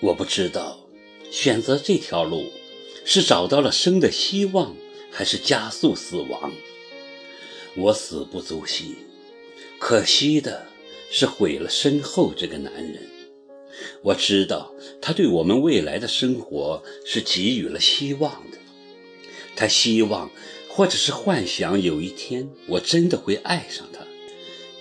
[0.00, 0.80] 我不知道
[1.30, 2.50] 选择这条路
[3.04, 4.74] 是找到了生的希望，
[5.10, 6.52] 还是加速死亡。
[7.76, 8.96] 我死不足惜，
[9.78, 10.66] 可惜的
[11.10, 13.08] 是毁了身后这个男人。
[14.02, 18.58] 我知道他对我们未来的生活是给予了希望的，
[19.54, 20.30] 他希望
[20.68, 24.00] 或者是幻想有一天我真的会爱上他，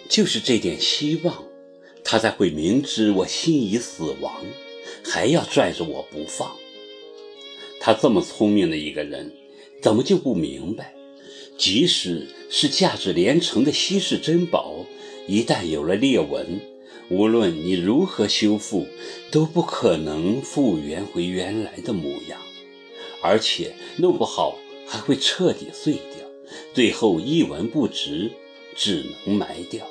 [0.09, 1.45] 就是这点希望，
[2.03, 4.43] 他才会明知我心已死亡，
[5.03, 6.55] 还要拽着我不放。
[7.79, 9.31] 他这么聪明的一个人，
[9.81, 10.93] 怎么就不明白，
[11.57, 14.85] 即使是价值连城的稀世珍宝，
[15.27, 16.59] 一旦有了裂纹，
[17.09, 18.85] 无论你如何修复，
[19.31, 22.39] 都不可能复原回原来的模样，
[23.21, 26.27] 而且弄不好还会彻底碎掉，
[26.73, 28.29] 最后一文不值，
[28.75, 29.87] 只能埋掉。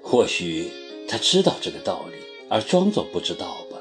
[0.00, 0.68] 或许
[1.08, 2.16] 他知道这个道理，
[2.48, 3.78] 而装作不知道吧。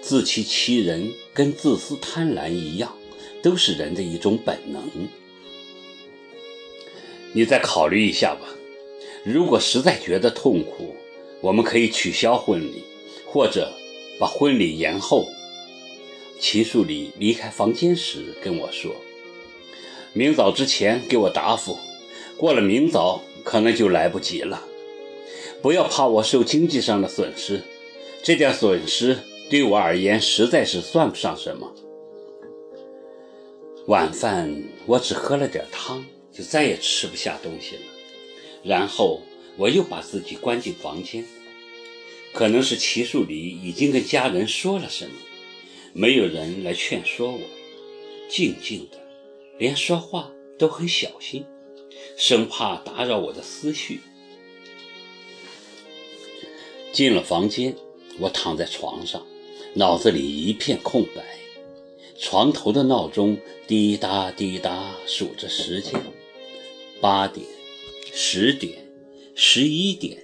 [0.00, 2.94] 自欺欺人跟自私贪婪一样，
[3.42, 4.82] 都是人的一种本能。
[7.32, 8.48] 你再考虑一下吧，
[9.24, 10.96] 如果实在觉得痛苦。
[11.40, 12.84] 我们可以取消婚礼，
[13.26, 13.72] 或者
[14.20, 15.26] 把婚礼延后。
[16.38, 18.94] 齐树礼离开房间时跟我说
[20.14, 21.76] ：“明早之前给我答复，
[22.36, 24.62] 过了明早可能就来不及了。
[25.60, 27.64] 不要怕我受经济上的损失，
[28.22, 29.18] 这点损失
[29.50, 31.74] 对我而言实在是算不上什么。”
[33.88, 37.82] 晚饭我只喝了点汤，就再也吃不下东西了。
[38.62, 39.20] 然后。
[39.58, 41.26] 我又把自己关进房间，
[42.32, 45.12] 可能是齐树礼已经跟家人说了什么，
[45.92, 47.40] 没有人来劝说我，
[48.30, 48.98] 静静的，
[49.58, 51.44] 连说话都很小心，
[52.16, 54.00] 生怕打扰我的思绪。
[56.94, 57.76] 进了房间，
[58.18, 59.24] 我躺在床上，
[59.74, 61.22] 脑子里一片空白，
[62.18, 66.00] 床头的闹钟滴答滴答数着时间，
[67.00, 67.46] 八点，
[68.12, 68.82] 十点。
[69.34, 70.18] 十一点，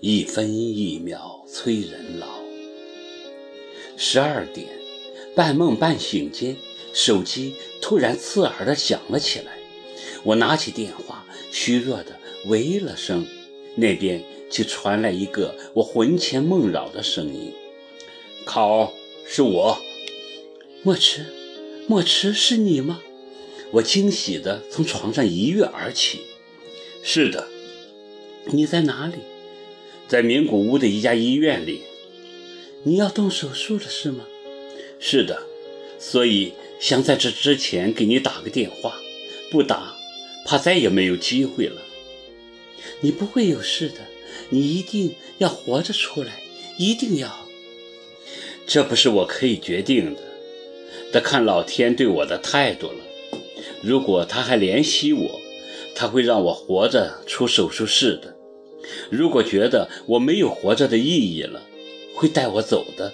[0.00, 2.26] 一分一秒催人老。
[3.96, 4.66] 十二点，
[5.36, 6.56] 半梦半醒间，
[6.92, 9.58] 手机突然刺耳的响了起来。
[10.24, 13.24] 我拿起电话，虚弱的喂了声，
[13.76, 17.52] 那边却传来一个我魂牵梦绕的声音
[18.46, 18.92] ：“考，
[19.26, 19.82] 是我，
[20.84, 21.26] 莫池，
[21.88, 23.00] 莫池，是你吗？”
[23.72, 26.20] 我惊喜的从床上一跃而起
[27.02, 27.48] ：“是的。”
[28.52, 29.14] 你在哪里？
[30.06, 31.82] 在名古屋的一家医院里。
[32.82, 34.26] 你要动手术了是吗？
[34.98, 35.44] 是的，
[35.98, 39.00] 所以想在这之前给你打个电话，
[39.50, 39.96] 不打，
[40.44, 41.80] 怕再也没有机会了。
[43.00, 44.00] 你不会有事的，
[44.50, 46.42] 你一定要活着出来，
[46.78, 47.46] 一定要。
[48.66, 50.20] 这不是我可以决定的，
[51.12, 53.04] 得看老天对我的态度了。
[53.82, 55.40] 如果他还怜惜我。
[55.94, 58.34] 他会让我活着出手术室的。
[59.10, 61.62] 如果觉得我没有活着的意义了，
[62.14, 63.12] 会带我走的。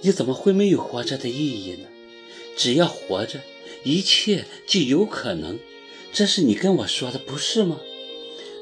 [0.00, 1.88] 你怎么会没有活着的意义呢？
[2.56, 3.40] 只要活着，
[3.82, 5.58] 一切就有可能。
[6.12, 7.80] 这是你跟我说的，不是吗？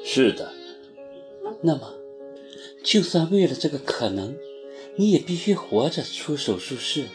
[0.03, 0.55] 是的。
[1.63, 1.95] 那么，
[2.85, 4.37] 就算为了这个可能，
[4.97, 7.07] 你也必须活着出手术室。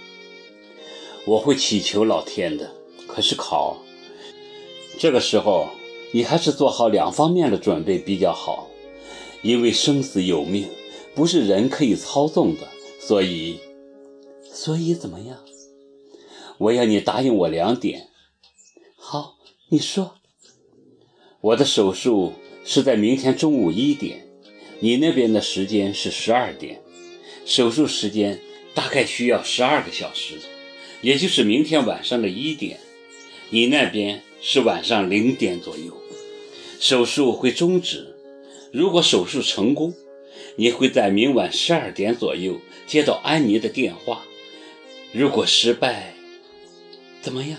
[1.25, 2.71] 我会祈求老天的。
[3.07, 3.77] 可是考。
[4.97, 5.69] 这个时候，
[6.11, 8.69] 你还是做好两方面的准备比较好，
[9.41, 10.67] 因为生死有命，
[11.13, 12.67] 不是人可以操纵的。
[12.99, 13.59] 所以，
[14.43, 15.39] 所以怎么样？
[16.57, 18.09] 我要你答应我两点。
[18.95, 19.35] 好，
[19.69, 20.15] 你说。
[21.41, 22.33] 我的手术
[22.63, 24.22] 是在明天中午一点，
[24.83, 26.81] 你那边的时间是十二点，
[27.45, 28.41] 手术时间
[28.73, 30.35] 大概需要十二个小时，
[30.99, 32.81] 也就是明天晚上的一点，
[33.49, 34.21] 你那边。
[34.45, 35.97] 是晚上零点左右，
[36.77, 38.13] 手术会终止。
[38.73, 39.93] 如果手术成功，
[40.57, 44.25] 你会在明晚十二点左右接到安妮的电话。
[45.13, 46.13] 如果失败，
[47.21, 47.57] 怎么样？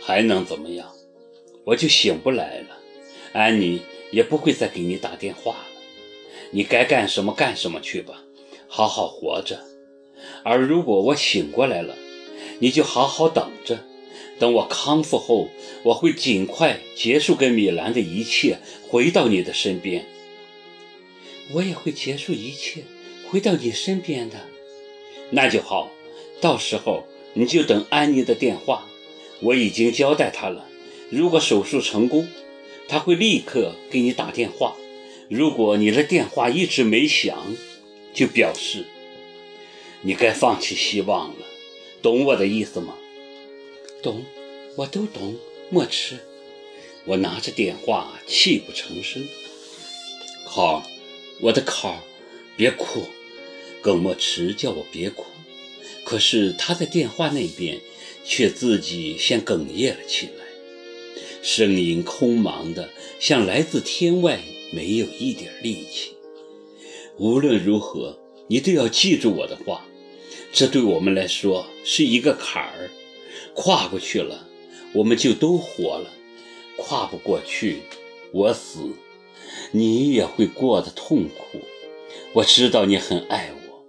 [0.00, 0.92] 还能怎么样？
[1.64, 2.78] 我就醒不来了，
[3.32, 3.82] 安妮
[4.12, 5.66] 也不会再给你打电话了。
[6.50, 8.22] 你该干什么干什么去吧，
[8.68, 9.60] 好好活着。
[10.42, 11.94] 而如果我醒过来了，
[12.60, 13.84] 你就好好等着。
[14.38, 15.48] 等我康复后，
[15.84, 18.58] 我会尽快结束跟米兰的一切，
[18.88, 20.06] 回到你的身边。
[21.52, 22.82] 我也会结束一切，
[23.28, 24.36] 回到你身边的。
[25.30, 25.90] 那就好，
[26.40, 27.04] 到时候
[27.34, 28.86] 你就等安妮的电话。
[29.40, 30.66] 我已经交代她了，
[31.10, 32.26] 如果手术成功，
[32.88, 34.76] 她会立刻给你打电话。
[35.28, 37.56] 如果你的电话一直没响，
[38.12, 38.84] 就表示
[40.02, 41.46] 你该放弃希望了，
[42.02, 42.94] 懂我的意思吗？
[44.02, 44.24] 懂，
[44.76, 45.36] 我都懂。
[45.70, 46.18] 莫迟，
[47.06, 49.26] 我拿着电话，泣不成声。
[50.46, 50.86] 考，
[51.40, 52.04] 我的考，
[52.56, 53.04] 别哭。
[53.80, 55.24] 耿墨池叫我别哭，
[56.04, 57.80] 可是他在电话那边，
[58.24, 60.44] 却自己先哽咽了起来，
[61.42, 64.40] 声音空茫的，像来自天外，
[64.74, 66.16] 没有一点力气。
[67.16, 68.18] 无论如何，
[68.48, 69.86] 你都要记住我的话，
[70.52, 72.90] 这对我们来说是一个坎儿，
[73.54, 74.48] 跨过去了，
[74.92, 76.10] 我们就都活了；
[76.76, 77.82] 跨不过去，
[78.32, 78.80] 我死，
[79.70, 81.60] 你也会过得痛苦。
[82.34, 83.84] 我知道你很爱我。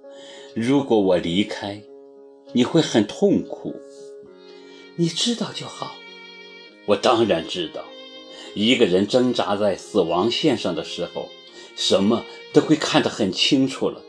[0.53, 1.81] 如果我离开，
[2.53, 3.75] 你会很痛苦。
[4.97, 5.95] 你知道就好。
[6.85, 7.83] 我当然知道。
[8.53, 11.29] 一个人挣扎在死亡线上的时候，
[11.75, 14.01] 什么都会看得很清楚了。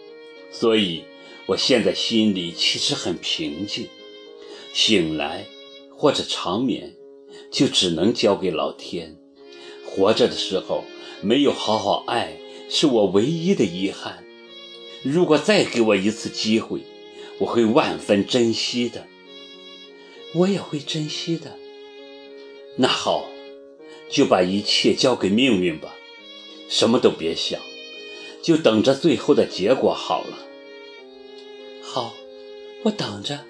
[0.51, 1.05] 所以，
[1.47, 3.89] 我现在心里其实很平静。
[4.73, 5.47] 醒来
[5.91, 6.95] 或者长眠，
[7.51, 9.17] 就只能交给老天。
[9.85, 10.85] 活着的时候
[11.23, 12.37] 没有好好爱，
[12.69, 14.25] 是我唯一的遗憾。
[15.03, 16.81] 如果再给我一次机会，
[17.39, 19.07] 我会万分珍惜的。
[20.35, 21.57] 我也会珍惜的。
[22.77, 23.31] 那好，
[24.09, 25.95] 就把一切交给命运吧，
[26.69, 27.61] 什么都别想，
[28.43, 30.39] 就等着最后的结果好了。
[31.83, 32.15] 好，
[32.85, 33.41] 我等着。